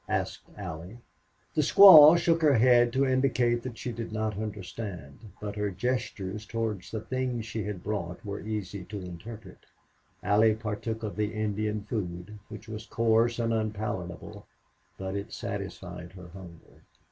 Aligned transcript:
asked 0.09 0.49
Allie. 0.57 0.97
The 1.53 1.61
squaw 1.61 2.17
shook 2.17 2.41
her 2.41 2.55
head 2.55 2.91
to 2.93 3.05
indicate 3.05 3.67
she 3.77 3.91
did 3.91 4.11
not 4.11 4.35
understand, 4.35 5.19
but 5.39 5.55
her 5.55 5.69
gestures 5.69 6.47
toward 6.47 6.81
the 6.91 7.01
things 7.01 7.45
she 7.45 7.65
had 7.65 7.83
brought 7.83 8.25
were 8.25 8.39
easy 8.41 8.83
to 8.85 8.97
interpret. 8.99 9.59
Allie 10.23 10.55
partook 10.55 11.03
of 11.03 11.15
the 11.17 11.35
Indian 11.35 11.83
food, 11.83 12.39
which 12.49 12.67
was 12.67 12.87
coarse 12.87 13.37
and 13.37 13.53
unpalatable, 13.53 14.47
but 14.97 15.15
it 15.15 15.31
satisfied 15.33 16.13
her 16.13 16.29
hunger. 16.29 16.81